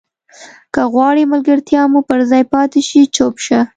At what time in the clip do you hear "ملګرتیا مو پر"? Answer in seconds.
1.33-2.19